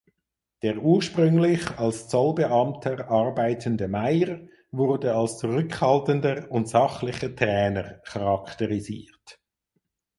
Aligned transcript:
Der 0.63 0.79
ursprünglich 0.81 1.69
als 1.77 2.07
Zollbeamter 2.07 3.11
arbeitende 3.11 3.87
Mayr 3.87 4.39
wurde 4.71 5.13
als 5.13 5.37
zurückhaltender 5.37 6.47
und 6.49 6.67
sachlicher 6.67 7.35
Trainer 7.35 7.99
charakterisiert. 8.03 9.39